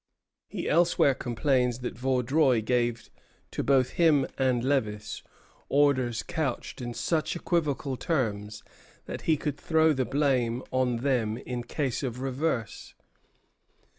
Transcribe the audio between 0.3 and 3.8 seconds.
He elsewhere complains that Vaudreuil gave to